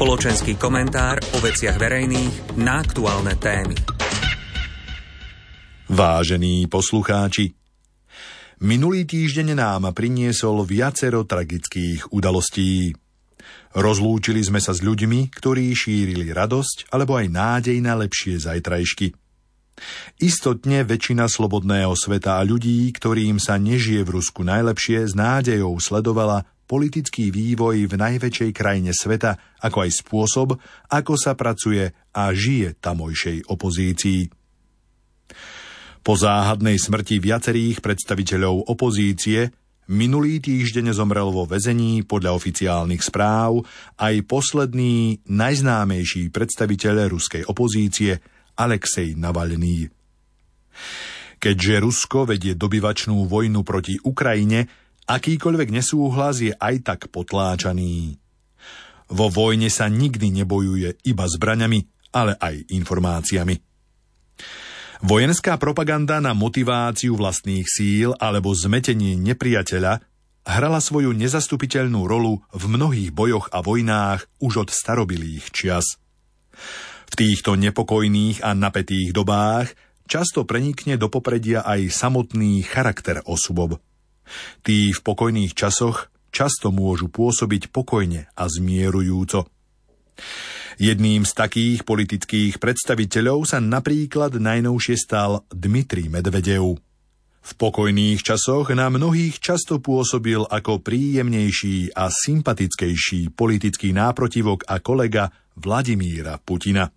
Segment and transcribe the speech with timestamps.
[0.00, 3.76] Spoločenský komentár o veciach verejných na aktuálne témy.
[5.92, 7.52] Vážení poslucháči,
[8.64, 12.96] minulý týždeň nám priniesol viacero tragických udalostí.
[13.76, 19.12] Rozlúčili sme sa s ľuďmi, ktorí šírili radosť alebo aj nádej na lepšie zajtrajšky.
[20.16, 26.48] Istotne väčšina slobodného sveta a ľudí, ktorým sa nežije v Rusku najlepšie, s nádejou sledovala
[26.70, 30.48] politický vývoj v najväčšej krajine sveta, ako aj spôsob,
[30.86, 34.30] ako sa pracuje a žije tamojšej opozícii.
[36.00, 39.50] Po záhadnej smrti viacerých predstaviteľov opozície
[39.90, 43.66] minulý týždeň zomrel vo väzení podľa oficiálnych správ
[43.98, 48.22] aj posledný najznámejší predstaviteľ ruskej opozície
[48.54, 49.90] Alexej Navalný.
[51.40, 54.68] Keďže Rusko vedie dobyvačnú vojnu proti Ukrajine,
[55.10, 58.14] Akýkoľvek nesúhlas je aj tak potláčaný.
[59.10, 61.82] Vo vojne sa nikdy nebojuje iba zbraňami,
[62.14, 63.58] ale aj informáciami.
[65.02, 69.98] Vojenská propaganda na motiváciu vlastných síl alebo zmetenie nepriateľa
[70.46, 75.98] hrala svoju nezastupiteľnú rolu v mnohých bojoch a vojnách už od starobilých čias.
[77.10, 79.74] V týchto nepokojných a napätých dobách
[80.06, 83.82] často prenikne do popredia aj samotný charakter osobob.
[84.62, 89.50] Tí v pokojných časoch často môžu pôsobiť pokojne a zmierujúco.
[90.80, 96.80] Jedným z takých politických predstaviteľov sa napríklad najnovšie stal Dmitri Medvedev.
[97.40, 105.32] V pokojných časoch na mnohých často pôsobil ako príjemnejší a sympatickejší politický náprotivok a kolega
[105.56, 106.88] Vladimíra Putina.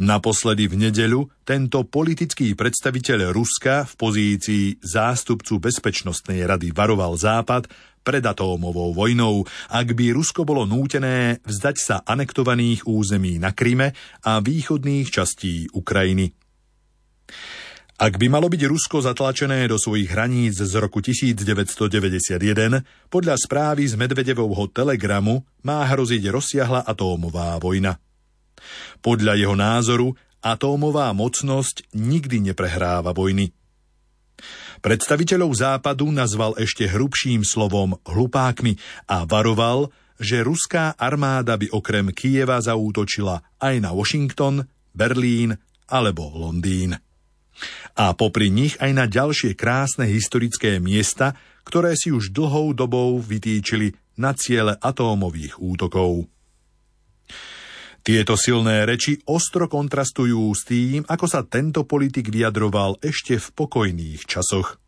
[0.00, 7.68] Naposledy v nedeľu tento politický predstaviteľ Ruska v pozícii zástupcu Bezpečnostnej rady varoval Západ
[8.00, 14.40] pred atómovou vojnou, ak by Rusko bolo nútené vzdať sa anektovaných území na Kryme a
[14.40, 16.34] východných častí Ukrajiny.
[18.02, 23.94] Ak by malo byť Rusko zatlačené do svojich hraníc z roku 1991, podľa správy z
[23.94, 27.94] Medvedevovho telegramu má hroziť rozsiahla atómová vojna.
[29.00, 33.54] Podľa jeho názoru atómová mocnosť nikdy neprehráva vojny.
[34.82, 38.74] Predstaviteľov západu nazval ešte hrubším slovom hlupákmi
[39.06, 45.54] a varoval, že ruská armáda by okrem Kieva zaútočila aj na Washington, Berlín
[45.86, 46.98] alebo Londýn.
[47.94, 53.94] A popri nich aj na ďalšie krásne historické miesta, ktoré si už dlhou dobou vytýčili
[54.18, 56.26] na ciele atómových útokov.
[58.02, 64.26] Tieto silné reči ostro kontrastujú s tým, ako sa tento politik vyjadroval ešte v pokojných
[64.26, 64.82] časoch.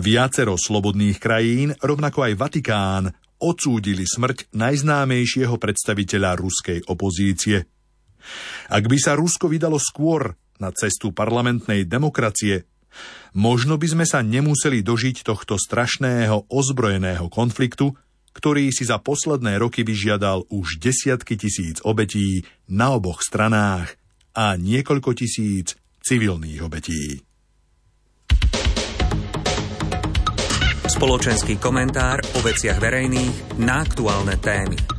[0.00, 3.04] Viacero slobodných krajín, rovnako aj Vatikán,
[3.44, 7.68] odsúdili smrť najznámejšieho predstaviteľa ruskej opozície.
[8.72, 12.64] Ak by sa Rusko vydalo skôr na cestu parlamentnej demokracie,
[13.36, 17.92] možno by sme sa nemuseli dožiť tohto strašného ozbrojeného konfliktu,
[18.34, 23.94] ktorý si za posledné roky vyžiadal už desiatky tisíc obetí na oboch stranách
[24.34, 27.22] a niekoľko tisíc civilných obetí.
[30.84, 34.93] Spoločenský komentár o veciach verejných na aktuálne témy.